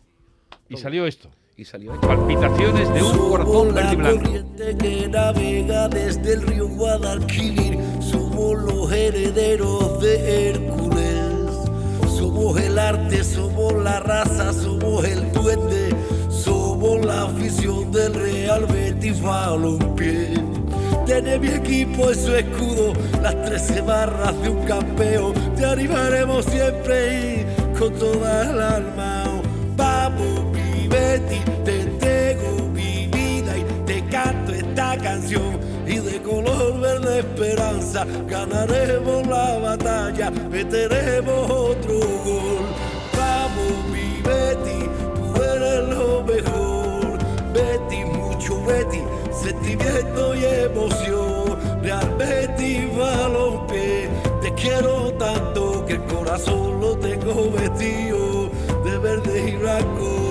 Y 0.69 0.73
Todo. 0.75 0.83
salió 0.83 1.05
esto. 1.07 1.29
Y 1.57 1.65
salió 1.65 1.91
hecho. 1.93 2.07
Palpitaciones 2.07 2.87
de 2.93 3.03
un 3.03 3.11
Somos 3.11 3.29
corazón 3.29 3.75
la 3.75 3.81
verde 3.81 3.93
y 3.93 3.95
blanco. 3.97 4.77
que 4.79 5.07
navega 5.09 5.89
desde 5.89 6.33
el 6.33 6.41
río 6.43 6.67
Guadalquivir. 6.69 7.77
Somos 7.99 8.57
los 8.63 8.91
herederos 8.91 10.01
de 10.01 10.49
Hércules. 10.49 11.69
Somos 12.07 12.59
el 12.59 12.79
arte, 12.79 13.23
somos 13.23 13.73
la 13.83 13.99
raza, 13.99 14.53
somos 14.53 15.03
el 15.05 15.31
duende. 15.33 15.89
Somos 16.29 17.05
la 17.05 17.23
afición 17.25 17.91
del 17.91 18.13
Real 18.13 18.65
Betis 18.65 19.21
Balompié. 19.21 20.33
Tiene 21.23 21.37
mi 21.37 21.49
equipo 21.49 22.09
en 22.09 22.15
su 22.15 22.35
escudo 22.35 22.93
las 23.21 23.35
13 23.45 23.81
barras 23.81 24.41
de 24.41 24.49
un 24.49 24.65
campeón. 24.65 25.33
Te 25.55 25.65
animaremos 25.65 26.43
siempre 26.45 27.45
y 27.45 27.77
con 27.77 27.93
toda 27.93 28.49
el 28.49 28.59
alma. 28.59 29.25
Vamos, 29.75 30.45
mi 30.51 30.87
Betty, 30.87 31.37
te 31.63 31.81
entrego 31.81 32.67
mi 32.69 33.05
vida 33.05 33.55
y 33.55 33.63
te 33.85 34.03
canto 34.07 34.51
esta 34.51 34.97
canción. 34.97 35.59
Y 35.85 35.97
de 35.99 36.19
color 36.23 36.79
verde 36.79 37.19
esperanza 37.19 38.03
ganaremos 38.27 39.27
la 39.27 39.59
batalla, 39.59 40.31
meteremos 40.31 41.51
otro 41.51 41.99
gol. 42.25 42.65
Vamos, 43.15 43.73
mi 43.91 44.23
Betty, 44.23 44.89
tú 45.13 45.43
eres 45.43 45.87
lo 45.87 46.23
mejor. 46.23 47.19
Betty, 47.53 48.05
mucho 48.05 48.65
Betty, 48.65 49.03
sentimiento 49.41 50.35
y 50.35 50.45
emoción. 50.45 51.81
Real 51.81 52.15
Betty 52.17 52.87
Balompié, 52.95 54.09
te 54.41 54.53
quiero 54.53 55.11
tanto 55.13 55.85
que 55.85 55.93
el 55.93 56.03
corazón 56.03 56.79
lo 56.79 56.97
tengo 56.97 57.51
vestido 57.51 58.49
de 58.83 58.97
verde 58.99 59.49
y 59.49 59.55
blanco. 59.57 60.30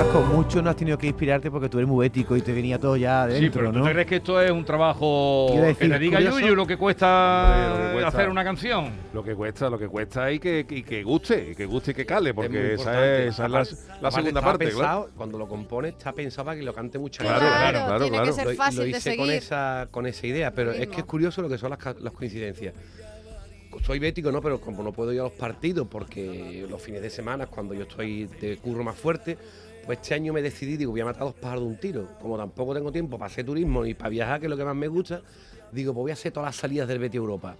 Nolasco, 0.00 0.22
mucho 0.22 0.62
no 0.62 0.70
has 0.70 0.76
tenido 0.76 0.96
que 0.96 1.08
inspirarte 1.08 1.50
porque 1.50 1.68
tú 1.68 1.76
eres 1.78 1.86
muy 1.88 2.06
ético 2.06 2.34
y 2.34 2.40
te 2.40 2.52
venía 2.54 2.78
todo 2.78 2.96
ya 2.96 3.26
de 3.26 3.36
Sí, 3.36 3.42
dentro, 3.42 3.60
pero 3.60 3.72
¿tú 3.72 3.78
¿no? 3.80 3.84
te 3.84 3.92
crees 3.92 4.06
que 4.06 4.16
esto 4.16 4.40
es 4.40 4.50
un 4.50 4.64
trabajo 4.64 5.50
decir, 5.56 5.76
que 5.76 5.88
le 5.88 5.98
diga 5.98 6.16
curioso. 6.18 6.40
Yuyu 6.40 6.54
lo 6.54 6.66
que 6.66 6.76
cuesta, 6.78 7.50
Hombre, 7.66 7.68
lo 7.68 7.86
que 7.88 7.92
cuesta. 7.92 8.08
hacer 8.08 8.28
una 8.30 8.42
canción? 8.44 8.90
Lo 9.12 9.22
que 9.22 9.34
cuesta, 9.34 9.68
lo 9.68 9.78
que 9.78 9.88
cuesta 9.88 10.32
y 10.32 10.38
que, 10.38 10.64
y 10.70 10.82
que 10.84 11.02
guste, 11.02 11.50
y 11.50 11.54
que 11.54 11.66
guste 11.66 11.90
y 11.90 11.94
que 11.94 12.06
cale, 12.06 12.30
Es 12.30 12.34
porque 12.34 12.74
esa 12.74 13.06
es, 13.14 13.34
esa 13.34 13.44
es 13.44 13.50
la, 14.00 14.10
segunda 14.10 14.40
parte, 14.40 14.64
pensado, 14.68 15.02
claro. 15.02 15.10
Cuando 15.16 15.38
lo 15.38 15.46
compone, 15.46 15.88
está 15.88 16.12
pensado 16.12 16.46
para 16.46 16.56
que 16.58 16.62
lo 16.64 16.72
cante 16.72 16.98
mucha 16.98 17.22
Claro, 17.22 17.40
gente. 17.40 17.52
claro, 17.58 17.78
claro, 17.86 18.00
tiene 18.04 18.16
claro. 18.16 18.26
que 18.26 18.32
ser 18.32 18.46
lo, 18.46 18.54
fácil 18.54 18.78
lo 18.80 18.86
hice 18.86 19.16
con 19.18 19.26
seguir. 19.26 19.42
esa, 19.42 19.88
con 19.90 20.06
esa 20.06 20.26
idea, 20.26 20.50
pero 20.54 20.72
es 20.72 20.88
que 20.88 21.00
es 21.00 21.04
curioso 21.06 21.42
lo 21.42 21.48
que 21.50 21.58
son 21.58 21.68
las, 21.68 21.78
ca- 21.78 21.96
las 22.00 22.14
coincidencias. 22.14 22.72
Soy 23.84 23.98
bético, 23.98 24.32
¿no? 24.32 24.40
Pero 24.40 24.60
como 24.60 24.82
no 24.82 24.92
puedo 24.92 25.12
ir 25.12 25.20
a 25.20 25.24
los 25.24 25.32
partidos 25.32 25.86
porque 25.88 26.66
los 26.68 26.80
fines 26.82 27.02
de 27.02 27.10
semana, 27.10 27.44
es 27.44 27.50
cuando 27.50 27.74
yo 27.74 27.82
estoy 27.82 28.26
de 28.40 28.56
curro 28.56 28.82
más 28.82 28.96
fuerte, 28.96 29.36
pues 29.90 29.98
este 30.02 30.14
año 30.14 30.32
me 30.32 30.40
decidí, 30.42 30.76
digo, 30.76 30.92
voy 30.92 31.00
a 31.00 31.04
matar 31.04 31.22
dos 31.24 31.34
pájaros 31.34 31.62
de 31.64 31.68
un 31.70 31.76
tiro. 31.76 32.08
Como 32.20 32.36
tampoco 32.36 32.74
tengo 32.74 32.92
tiempo 32.92 33.18
para 33.18 33.30
hacer 33.30 33.44
turismo 33.44 33.82
ni 33.82 33.94
para 33.94 34.10
viajar, 34.10 34.38
que 34.40 34.46
es 34.46 34.50
lo 34.50 34.56
que 34.56 34.64
más 34.64 34.76
me 34.76 34.86
gusta, 34.88 35.20
digo, 35.72 35.92
pues 35.92 36.02
voy 36.02 36.10
a 36.10 36.14
hacer 36.14 36.32
todas 36.32 36.48
las 36.48 36.56
salidas 36.56 36.86
del 36.86 36.98
Betty 37.00 37.16
Europa. 37.16 37.56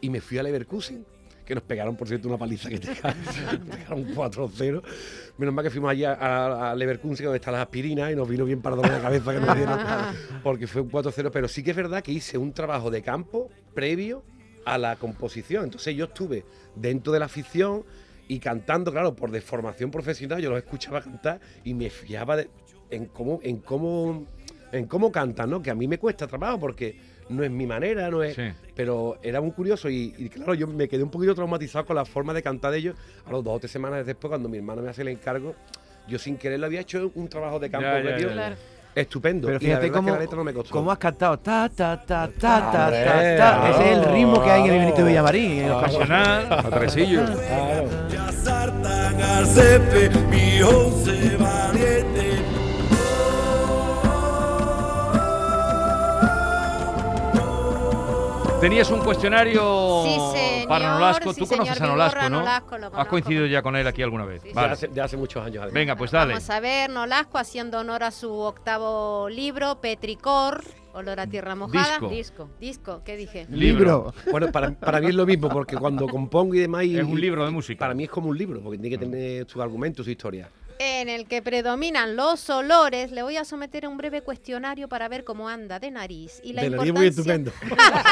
Y 0.00 0.08
me 0.10 0.20
fui 0.20 0.38
a 0.38 0.42
Leverkusen, 0.44 1.04
que 1.44 1.54
nos 1.54 1.64
pegaron, 1.64 1.96
por 1.96 2.06
cierto, 2.08 2.28
una 2.28 2.38
paliza 2.38 2.68
que 2.68 2.78
te. 2.80 2.88
Nos 2.88 3.76
pegaron 3.76 4.14
4-0. 4.14 4.82
Menos 5.38 5.54
mal 5.54 5.64
que 5.64 5.70
fuimos 5.70 5.90
allí 5.90 6.04
a, 6.04 6.12
a- 6.12 6.70
a 6.70 6.74
Leverkusen, 6.76 7.24
donde 7.24 7.38
están 7.38 7.54
las 7.54 7.62
aspirinas, 7.62 8.12
y 8.12 8.14
nos 8.16 8.28
vino 8.28 8.44
bien 8.44 8.62
para 8.62 8.76
la 8.76 9.00
cabeza 9.02 9.32
que 9.34 9.40
nos 9.40 9.56
dieron, 9.56 9.78
porque 10.44 10.66
fue 10.66 10.82
un 10.82 10.90
4-0. 10.92 11.30
Pero 11.32 11.48
sí 11.48 11.62
que 11.64 11.70
es 11.72 11.76
verdad 11.76 12.02
que 12.02 12.12
hice 12.12 12.38
un 12.38 12.52
trabajo 12.52 12.90
de 12.90 13.02
campo 13.02 13.50
previo 13.74 14.22
a 14.64 14.78
la 14.78 14.96
composición. 14.96 15.64
Entonces 15.64 15.94
yo 15.96 16.04
estuve 16.06 16.44
dentro 16.76 17.12
de 17.12 17.18
la 17.18 17.26
afición 17.26 17.84
y 18.28 18.38
cantando, 18.38 18.90
claro, 18.92 19.14
por 19.14 19.30
deformación 19.30 19.90
profesional, 19.90 20.40
yo 20.40 20.50
los 20.50 20.58
escuchaba 20.58 21.00
cantar 21.02 21.40
y 21.64 21.74
me 21.74 21.90
fiaba 21.90 22.36
de- 22.36 22.48
en 22.90 23.06
cómo, 23.06 23.40
en 23.42 23.58
cómo, 23.58 24.26
en 24.72 24.86
cómo 24.86 25.10
cantan, 25.12 25.50
¿no? 25.50 25.62
Que 25.62 25.70
a 25.70 25.74
mí 25.74 25.86
me 25.88 25.98
cuesta 25.98 26.26
trabajo 26.26 26.58
porque 26.60 26.96
no 27.28 27.42
es 27.42 27.50
mi 27.50 27.66
manera, 27.66 28.10
no 28.10 28.22
es. 28.22 28.34
Sí. 28.36 28.42
Pero 28.74 29.18
era 29.22 29.40
muy 29.40 29.52
curioso 29.52 29.88
y, 29.88 30.14
y 30.18 30.28
claro, 30.28 30.54
yo 30.54 30.66
me 30.66 30.88
quedé 30.88 31.02
un 31.02 31.10
poquito 31.10 31.34
traumatizado 31.34 31.86
con 31.86 31.96
la 31.96 32.04
forma 32.04 32.32
de 32.34 32.42
cantar 32.42 32.72
de 32.72 32.78
ellos. 32.78 32.96
A 33.26 33.30
los 33.30 33.42
dos 33.44 33.56
o 33.56 33.60
tres 33.60 33.70
semanas 33.72 34.04
después, 34.06 34.28
cuando 34.28 34.48
mi 34.48 34.58
hermana 34.58 34.82
me 34.82 34.90
hace 34.90 35.02
el 35.02 35.08
encargo, 35.08 35.54
yo 36.06 36.18
sin 36.18 36.36
querer 36.36 36.60
lo 36.60 36.66
había 36.66 36.80
hecho 36.80 37.10
un 37.14 37.28
trabajo 37.28 37.58
de 37.58 37.70
campo 37.70 37.86
Ya, 37.86 37.98
ya, 37.98 38.10
metido 38.10 38.28
ya, 38.30 38.34
ya. 38.36 38.40
Claro. 38.48 38.56
Estupendo. 38.94 39.46
Pero 39.48 39.60
fíjate 39.60 39.86
es 39.86 39.92
que 39.92 39.96
cómo, 39.96 40.10
la 40.10 40.18
letra 40.18 40.36
no 40.36 40.44
me 40.44 40.52
costó. 40.52 40.72
cómo 40.72 40.90
has 40.92 40.98
cantado. 40.98 41.38
Ta, 41.38 41.68
ta, 41.68 41.96
ta, 42.04 42.28
ta, 42.28 42.30
ta, 42.38 42.70
ta, 42.72 42.84
Hombre, 42.84 43.36
ta. 43.36 43.70
Ese 43.70 43.92
es 43.92 43.98
el 43.98 44.04
ritmo 44.12 44.42
que 44.42 44.50
hay 44.50 44.60
en 44.62 44.66
el 44.66 44.78
Benito 44.78 44.94
claro. 44.94 45.08
Villamarín. 45.08 45.52
en 45.62 45.68
los 45.68 45.82
Pasional. 45.82 46.46
A 46.52 46.62
tresillo. 46.70 47.24
Claro. 47.24 47.88
Ya 48.08 48.32
saltan 48.32 49.20
al 49.20 49.46
cepe 49.46 50.10
mi 50.30 50.62
once 50.62 51.36
valiente. 51.36 52.34
Tenías 58.60 58.90
un 58.90 59.00
cuestionario 59.00 60.04
Sí, 60.04 60.10
señor, 60.14 60.34
para 60.68 60.94
Nolasco. 60.94 61.32
sí, 61.32 61.40
Tú 61.40 61.46
conoces 61.46 61.74
señor 61.74 61.90
a 61.90 61.92
Nolasco, 61.92 62.14
Vigorra, 62.20 62.28
¿no? 62.30 62.38
Nolasco, 62.40 62.78
lo 62.78 62.86
Has 62.98 63.08
coincidido 63.08 63.46
ya 63.46 63.62
con 63.62 63.76
él 63.76 63.86
aquí 63.86 64.02
alguna 64.02 64.24
vez. 64.24 64.42
Sí, 64.42 64.48
sí. 64.48 64.54
De, 64.54 64.60
Vale. 64.60 64.72
hace, 64.72 64.88
de 64.88 65.00
hace 65.00 65.16
muchos 65.16 65.42
años. 65.44 65.58
además. 65.58 65.72
Venga, 65.74 65.96
pues 65.96 66.10
dale. 66.10 66.32
Vamos 66.34 66.50
a 66.50 66.60
ver, 66.60 66.90
Nolasco 66.90 67.38
haciendo 67.38 67.78
honor 67.80 68.02
a 68.04 68.10
su 68.10 68.32
octavo 68.32 69.28
libro, 69.28 69.80
Petricor, 69.80 70.62
Olor 70.92 71.18
a 71.20 71.26
Tierra 71.26 71.54
Mojada. 71.56 71.98
Disco. 71.98 72.08
Disco. 72.08 72.50
Disco, 72.60 73.02
¿qué 73.04 73.16
dije? 73.16 73.46
Libro. 73.50 74.14
Bueno, 74.30 74.52
para, 74.52 74.70
para 74.72 75.00
mí 75.00 75.08
es 75.08 75.14
lo 75.14 75.26
mismo, 75.26 75.48
porque 75.48 75.76
cuando 75.76 76.06
compongo 76.06 76.54
y 76.54 76.60
demás. 76.60 76.84
y- 76.84 76.96
Es 76.98 77.04
un 77.04 77.20
libro 77.20 77.44
de 77.44 77.50
música. 77.50 77.80
Para 77.80 77.94
mí 77.94 78.04
es 78.04 78.10
como 78.10 78.28
un 78.28 78.38
libro, 78.38 78.60
porque 78.60 78.78
tiene 78.78 78.96
que 78.96 79.04
tener 79.04 79.48
su 79.48 79.60
argumento, 79.60 80.04
su 80.04 80.10
historia. 80.10 80.48
En 80.78 81.08
el 81.08 81.28
que 81.28 81.40
predominan 81.40 82.16
los 82.16 82.50
olores, 82.50 83.12
le 83.12 83.22
voy 83.22 83.36
a 83.36 83.44
someter 83.44 83.84
a 83.84 83.88
un 83.88 83.96
breve 83.96 84.22
cuestionario 84.22 84.88
para 84.88 85.08
ver 85.08 85.22
cómo 85.22 85.48
anda 85.48 85.78
de 85.78 85.90
nariz. 85.90 86.40
Y 86.42 86.52
la 86.52 86.62
De 86.62 86.70
nariz 86.70 86.92
muy 86.92 87.06
importancia... 87.06 87.44
estupendo. 87.44 87.52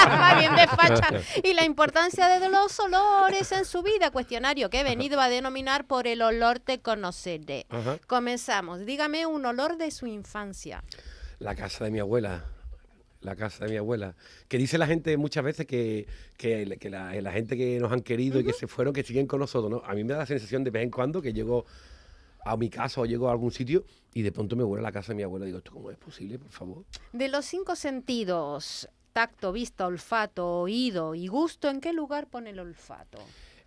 Va 0.09 0.39
bien 0.39 0.55
despacha. 0.55 1.09
Y 1.43 1.55
la 1.55 1.65
importancia 1.65 2.29
de 2.29 2.49
los 2.49 2.79
olores 2.79 3.51
en 3.53 3.65
su 3.65 3.83
vida. 3.83 4.11
Cuestionario 4.11 4.71
que 4.71 4.81
he 4.81 4.85
venido 4.85 5.21
a 5.21 5.29
denominar 5.29 5.87
por 5.87 6.07
el 6.07 6.23
olor 6.23 6.61
te 6.61 6.81
conoceré. 6.81 7.67
Ajá. 7.69 7.99
Comenzamos. 8.07 8.87
Dígame 8.87 9.27
un 9.27 9.45
olor 9.45 9.77
de 9.77 9.91
su 9.91 10.07
infancia. 10.07 10.85
La 11.41 11.57
casa 11.57 11.85
de 11.85 11.91
mi 11.91 11.99
abuela. 11.99 12.45
La 13.23 13.37
casa 13.37 13.65
de 13.65 13.73
mi 13.73 13.77
abuela. 13.77 14.15
Que 14.49 14.59
dice 14.59 14.79
la 14.79 14.87
gente 14.87 15.17
muchas 15.17 15.43
veces 15.43 15.67
que, 15.67 16.07
que, 16.37 16.77
que 16.81 16.91
la, 16.91 17.13
la 17.21 17.33
gente 17.33 17.57
que 17.57 17.79
nos 17.81 17.91
han 17.93 18.03
querido 18.03 18.39
y 18.39 18.45
que 18.45 18.53
se 18.53 18.67
fueron, 18.69 18.93
que 18.95 19.03
siguen 19.03 19.27
con 19.27 19.41
nosotros. 19.41 19.71
¿no? 19.71 19.83
A 19.85 19.95
mí 19.95 20.05
me 20.05 20.13
da 20.13 20.21
la 20.21 20.27
sensación 20.27 20.63
de 20.63 20.71
vez 20.71 20.85
en 20.85 20.91
cuando 20.91 21.21
que 21.21 21.33
llego 21.33 21.65
a 22.45 22.57
mi 22.57 22.69
casa 22.71 23.01
o 23.01 23.07
llego 23.07 23.29
a 23.29 23.33
algún 23.33 23.51
sitio 23.53 23.85
y 24.15 24.23
de 24.23 24.33
pronto 24.33 24.57
me 24.57 24.65
huele 24.65 24.81
a 24.81 24.89
la 24.89 24.93
casa 24.93 25.09
de 25.13 25.17
mi 25.17 25.23
abuela. 25.23 25.47
Digo, 25.47 25.59
¿esto 25.59 25.73
cómo 25.73 25.91
es 25.91 25.99
posible, 25.99 26.39
por 26.39 26.51
favor? 26.51 26.85
De 27.13 27.29
los 27.29 27.45
cinco 27.45 27.77
sentidos, 27.77 28.89
tacto, 29.13 29.53
vista, 29.53 29.87
olfato, 29.87 30.47
oído 30.61 31.15
y 31.15 31.27
gusto, 31.29 31.69
¿en 31.69 31.81
qué 31.81 31.93
lugar 31.93 32.27
pone 32.29 32.51
el 32.51 32.59
olfato? 32.61 33.19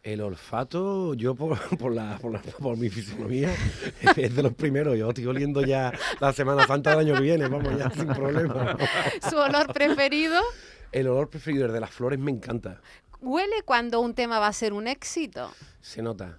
El 0.03 0.21
olfato, 0.21 1.15
yo 1.15 1.33
por, 1.33 1.57
por, 1.79 1.91
la, 1.93 2.19
por, 2.19 2.31
la- 2.33 2.41
por 2.41 2.77
mi 2.77 2.89
fisonomía, 2.89 3.51
es 4.15 4.35
de 4.35 4.43
los 4.43 4.53
primeros. 4.53 4.95
Yo 4.97 5.09
estoy 5.09 5.25
oliendo 5.25 5.61
ya 5.63 5.91
la 6.19 6.31
Semana 6.31 6.67
Santa 6.67 6.91
del 6.91 6.99
año 6.99 7.15
que 7.15 7.21
viene, 7.21 7.47
vamos 7.47 7.75
ya 7.77 7.89
sin 7.89 8.05
problema. 8.07 8.77
¿Su 9.29 9.37
olor 9.37 9.73
preferido? 9.73 10.39
El 10.91 11.07
olor 11.07 11.29
preferido, 11.29 11.65
el 11.65 11.73
de 11.73 11.79
las 11.79 11.89
flores, 11.89 12.19
me 12.19 12.29
encanta. 12.31 12.81
¿Huele 13.19 13.63
cuando 13.65 13.99
un 14.01 14.13
tema 14.13 14.37
va 14.37 14.47
a 14.47 14.53
ser 14.53 14.73
un 14.73 14.87
éxito? 14.87 15.51
Se 15.81 16.03
nota. 16.03 16.37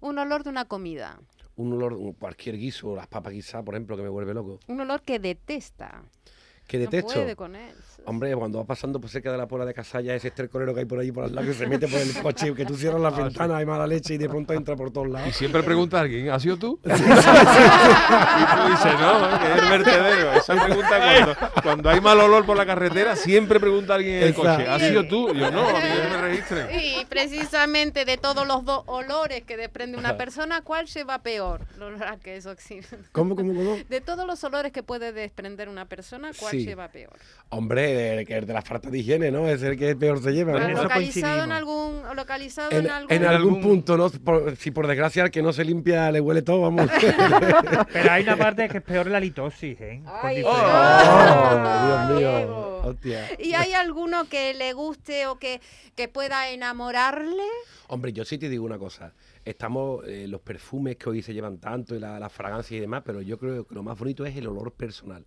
Un 0.00 0.18
olor 0.18 0.44
de 0.44 0.50
una 0.50 0.66
comida. 0.66 1.18
Un 1.56 1.72
olor, 1.72 1.96
cualquier 2.18 2.56
guiso, 2.58 2.96
las 2.96 3.06
papas 3.06 3.32
guisadas, 3.32 3.64
por 3.64 3.74
ejemplo, 3.74 3.96
que 3.96 4.02
me 4.02 4.08
vuelve 4.08 4.34
loco. 4.34 4.58
Un 4.66 4.80
olor 4.80 5.02
que 5.02 5.18
detesta. 5.18 6.02
Que 6.66 6.78
No 6.78 6.84
detesto. 6.84 7.12
puede 7.14 7.36
con 7.36 7.54
él. 7.56 7.74
Hombre, 8.06 8.34
cuando 8.36 8.58
va 8.58 8.64
pasando 8.64 9.00
por 9.00 9.08
cerca 9.08 9.32
de 9.32 9.38
la 9.38 9.46
pola 9.48 9.64
de 9.64 9.72
Casalla, 9.72 10.14
ese 10.14 10.28
estercolero 10.28 10.74
que 10.74 10.80
hay 10.80 10.86
por 10.86 10.98
ahí 10.98 11.10
por 11.10 11.24
al 11.24 11.34
lado, 11.34 11.46
que 11.46 11.54
se 11.54 11.66
mete 11.66 11.88
por 11.88 11.98
el 12.00 12.12
coche, 12.20 12.54
que 12.54 12.66
tú 12.66 12.76
cierras 12.76 13.00
las 13.00 13.16
ventanas, 13.24 13.56
hay 13.56 13.64
mala 13.64 13.86
leche 13.86 14.12
y 14.14 14.18
de 14.18 14.28
pronto 14.28 14.52
entra 14.52 14.76
por 14.76 14.90
todos 14.90 15.08
Y 15.08 15.10
lados. 15.12 15.34
siempre 15.34 15.62
pregunta 15.64 15.96
a 15.98 16.00
alguien, 16.02 16.28
¿ha 16.28 16.38
sido 16.38 16.58
tú? 16.58 16.78
y 16.84 16.88
tú 16.88 16.94
dices, 18.70 19.00
no, 19.00 19.38
que 19.40 19.52
es 19.52 19.58
el 19.62 19.68
vertedero. 19.70 20.32
Esa 20.34 20.54
pregunta 20.66 20.98
cuando, 21.00 21.36
cuando 21.62 21.90
hay 21.90 22.00
mal 22.02 22.20
olor 22.20 22.44
por 22.44 22.56
la 22.58 22.66
carretera, 22.66 23.16
siempre 23.16 23.58
pregunta 23.58 23.94
a 23.94 23.96
alguien 23.96 24.16
en 24.16 24.22
el 24.24 24.28
Exacto. 24.30 24.50
coche, 24.64 24.68
¿ha 24.68 24.78
sido 24.78 25.06
tú? 25.08 25.30
Y 25.34 25.38
yo, 25.38 25.50
no, 25.50 25.66
a 25.68 25.72
mí 25.72 25.78
no 26.02 26.10
me 26.10 26.16
registren. 26.20 26.66
Y 26.78 27.04
precisamente 27.06 28.04
de 28.04 28.18
todos 28.18 28.46
los 28.46 28.64
dos 28.66 28.82
olores 28.86 29.42
que 29.44 29.56
desprende 29.56 29.96
una 29.96 30.16
persona, 30.18 30.60
¿cuál 30.62 30.86
lleva 30.86 31.20
peor? 31.20 31.60
¿Cómo, 33.12 33.34
cómo, 33.36 33.54
cómo? 33.54 33.76
De 33.88 34.00
todos 34.00 34.26
los 34.26 34.42
olores 34.44 34.72
que 34.72 34.82
puede 34.82 35.12
desprender 35.12 35.68
una 35.70 35.86
persona, 35.86 36.32
¿cuál 36.38 36.53
Sí. 36.60 36.66
lleva 36.66 36.88
peor? 36.88 37.12
Hombre, 37.50 38.18
el, 38.18 38.26
que 38.26 38.36
el 38.36 38.46
de 38.46 38.52
la 38.52 38.62
falta 38.62 38.90
de 38.90 38.98
higiene, 38.98 39.30
¿no? 39.30 39.46
Es 39.48 39.62
el 39.62 39.78
que 39.78 39.94
peor 39.94 40.20
se 40.22 40.32
lleva. 40.32 40.58
¿no? 40.58 40.82
localizado 40.82 41.44
en 41.44 41.52
algún 41.52 42.02
localizado 42.16 42.70
En, 42.72 42.86
en, 42.86 42.90
algún 42.90 43.12
en 43.12 43.24
algún 43.24 43.60
punto, 43.60 43.96
¿no? 43.96 44.10
Por- 44.10 44.56
si 44.56 44.70
por 44.72 44.86
desgracia 44.88 45.22
al 45.22 45.30
que 45.30 45.42
no 45.42 45.52
se 45.52 45.64
limpia 45.64 46.10
le 46.10 46.20
huele 46.20 46.42
todo, 46.42 46.62
vamos. 46.62 46.90
Pero 47.92 48.10
hay 48.10 48.22
una 48.24 48.36
parte 48.36 48.68
que 48.68 48.78
es 48.78 48.82
peor 48.82 49.06
la 49.06 49.20
litosis, 49.20 49.80
¿eh? 49.80 50.02
Ay, 50.06 50.38
diferencia. 50.38 52.08
Oh, 52.08 52.08
Dios 52.18 52.20
mío. 52.20 52.64
Hostia. 52.84 53.26
¿Y 53.38 53.54
hay 53.54 53.72
alguno 53.72 54.28
que 54.28 54.52
le 54.54 54.72
guste 54.72 55.26
o 55.26 55.38
que, 55.38 55.60
que 55.94 56.08
pueda 56.08 56.50
enamorarle? 56.50 57.42
Hombre, 57.86 58.12
yo 58.12 58.24
sí 58.24 58.36
te 58.38 58.48
digo 58.48 58.64
una 58.64 58.78
cosa. 58.78 59.12
Estamos, 59.44 60.04
eh, 60.06 60.26
los 60.28 60.40
perfumes 60.40 60.96
que 60.96 61.08
hoy 61.08 61.22
se 61.22 61.32
llevan 61.32 61.58
tanto 61.58 61.94
y 61.94 62.00
la- 62.00 62.18
las 62.18 62.32
fragancias 62.32 62.72
y 62.72 62.80
demás, 62.80 63.02
pero 63.04 63.20
yo 63.22 63.38
creo 63.38 63.66
que 63.66 63.74
lo 63.74 63.82
más 63.82 63.98
bonito 63.98 64.26
es 64.26 64.36
el 64.36 64.46
olor 64.48 64.72
personal. 64.72 65.24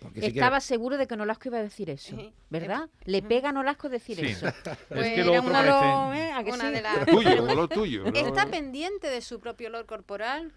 Porque 0.00 0.26
Estaba 0.26 0.60
seguro 0.60 0.96
de 0.96 1.06
que 1.06 1.14
Nolasco 1.16 1.48
iba 1.50 1.58
a 1.58 1.62
decir 1.62 1.90
eso. 1.90 2.16
¿verdad? 2.48 2.88
Le 3.04 3.22
pega 3.22 3.50
a 3.50 3.52
Nolasco 3.52 3.88
decir 3.88 4.16
Sí. 4.16 4.26
eso. 4.26 4.46
Pues 4.88 5.06
es 5.06 5.14
que 5.14 5.24
lo 5.24 5.32
era 5.34 5.40
otro. 5.42 5.52
Lo- 5.62 6.14
¿eh? 6.14 6.32
¿A 6.32 6.42
que 6.42 6.52
una 6.52 6.68
sí? 6.68 6.72
de 6.74 6.82
las... 6.82 7.06
Tuyo, 7.06 7.42
un 7.44 7.50
olor 7.50 7.68
tuyo. 7.68 8.04
¿no? 8.04 8.10
¿Está 8.14 8.46
pendiente 8.46 9.08
de 9.08 9.20
su 9.20 9.38
propio 9.40 9.68
olor 9.68 9.84
corporal? 9.86 10.52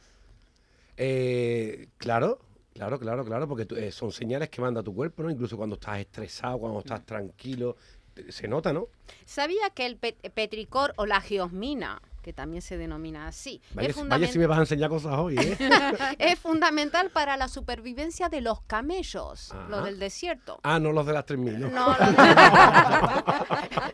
Eh, 0.98 1.88
claro, 1.98 2.40
claro, 2.74 3.00
claro, 3.00 3.26
claro, 3.26 3.48
porque 3.48 3.66
tú- 3.66 3.76
eh, 3.76 3.92
son 3.92 4.12
señales 4.12 4.50
que 4.50 4.62
manda 4.62 4.84
tu 4.84 4.94
cuerpo, 4.94 5.24
¿no? 5.24 5.30
Incluso 5.32 5.58
cuando 5.58 5.76
estás 5.76 6.00
estresado, 6.00 6.60
cuando 6.60 6.80
estás 6.80 7.06
tranquilo, 7.06 7.76
eh, 8.16 8.32
se 8.32 8.48
nota, 8.48 8.72
¿no? 8.74 8.88
¿Sabía 9.26 9.70
que 9.72 9.86
el 9.86 10.00
pet- 10.00 10.32
petricor 10.32 10.94
o 10.98 11.06
la 11.06 11.20
geosmina, 11.20 12.02
que 12.24 12.34
también 12.34 12.62
se 12.64 12.78
denomina 12.78 13.28
así, 13.28 13.62
Vaya, 13.74 13.90
es, 13.90 13.96
si- 13.96 14.02
vaya 14.08 14.28
si 14.28 14.40
me 14.40 14.48
vas 14.48 14.58
a 14.58 14.62
enseñar 14.62 14.90
cosas 14.90 15.14
hoy, 15.20 15.36
¿eh? 15.38 15.58
es 16.20 16.40
fundamental 16.40 17.12
para 17.12 17.38
la 17.38 17.48
supervivencia 17.48 18.30
de 18.30 18.42
los 18.42 18.62
camellos, 18.64 19.52
lo 19.70 19.78
Ajá. 19.78 19.86
del 19.86 20.00
desierto? 20.00 20.60
ah, 20.64 20.80
no 20.80 20.92
los 20.92 21.06
de 21.06 21.14
las 21.14 21.26
3.000, 21.28 21.58
¿no? 21.60 21.70
No, 21.70 21.88
lo- 21.90 21.94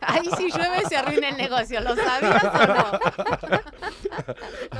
Ahí 0.01 0.29
si 0.37 0.49
llueve 0.51 0.85
se 0.87 0.95
arruina 0.97 1.29
el 1.29 1.37
negocio, 1.37 1.81
¿lo 1.81 1.95
sabías 1.95 2.43
o 2.43 2.67
no? 2.67 2.99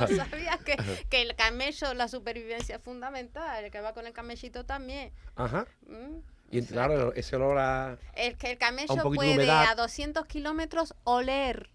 ¿No 0.00 0.06
sabías 0.24 0.58
que, 0.64 0.76
que 1.08 1.22
el 1.22 1.34
camello, 1.36 1.94
la 1.94 2.08
supervivencia 2.08 2.76
es 2.76 2.82
fundamental? 2.82 3.64
El 3.64 3.70
que 3.70 3.80
va 3.80 3.92
con 3.92 4.06
el 4.06 4.12
camellito 4.12 4.64
también. 4.64 5.12
Ajá. 5.36 5.66
¿Mm? 5.86 6.18
Y 6.52 6.62
claro, 6.62 7.12
ese 7.14 7.36
olor 7.36 7.58
a... 7.58 7.96
El 8.14 8.36
que 8.36 8.50
el 8.52 8.58
camello 8.58 8.94
de 8.94 9.02
puede 9.02 9.34
humedad. 9.34 9.66
a 9.70 9.74
200 9.76 10.26
kilómetros 10.26 10.94
oler. 11.04 11.70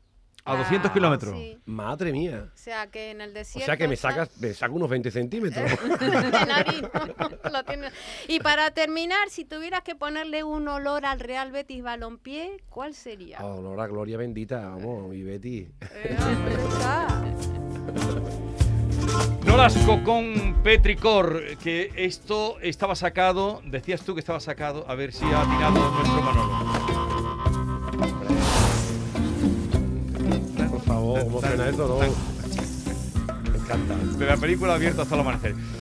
A 0.48 0.56
200 0.58 0.92
kilómetros. 0.92 1.34
Sí. 1.40 1.58
Madre 1.66 2.12
mía. 2.12 2.50
O 2.54 2.58
sea 2.58 2.86
que 2.88 3.10
en 3.10 3.20
el 3.22 3.32
O 3.32 3.34
desierto. 3.34 3.66
sea 3.66 3.78
que 3.78 3.88
me 3.88 3.96
está- 3.96 4.10
sacas, 4.10 4.30
me 4.40 4.54
saco 4.54 4.76
unos 4.76 4.90
20 4.90 5.10
centímetros. 5.10 5.72
de 6.00 6.46
nariz, 6.46 6.82
¿no? 6.84 7.50
Lo 7.52 7.64
tiene. 7.64 7.90
Y 8.28 8.40
para 8.40 8.70
terminar, 8.72 9.30
si 9.30 9.44
tuvieras 9.44 9.82
que 9.82 9.96
ponerle 9.96 10.44
un 10.44 10.68
olor 10.68 11.06
al 11.08 11.20
Real 11.20 11.52
Betis 11.52 11.82
Balompié, 11.82 12.62
¿cuál 12.70 12.94
sería? 12.94 13.40
Ah, 13.40 13.46
olor 13.46 13.80
a 13.80 13.88
gloria 13.88 14.18
bendita, 14.18 14.70
vamos, 14.70 15.10
mi 15.10 15.24
Betty. 15.24 15.68
Eh, 15.82 16.18
hombre, 16.22 16.54
está. 16.54 17.24
Nolasco 19.46 20.04
con 20.04 20.56
Petricor, 20.64 21.58
que 21.58 21.92
esto 21.96 22.60
estaba 22.62 22.96
sacado, 22.96 23.62
decías 23.66 24.02
tú 24.02 24.14
que 24.14 24.20
estaba 24.20 24.40
sacado, 24.40 24.86
a 24.90 24.96
ver 24.96 25.14
si 25.14 25.24
ha 25.26 25.42
atinado 25.42 25.92
nuestro 25.92 26.22
Manolo. 26.22 27.05
¿Cómo 31.24 31.42
suena 31.42 31.70
eso? 31.70 31.88
No? 31.88 32.00
Me 32.00 33.58
encanta. 33.58 33.96
De 34.18 34.26
la 34.26 34.38
película 34.38 34.74
abierta 34.76 35.04
hasta 35.04 35.16
el 35.16 35.22
amanecer. 35.22 35.56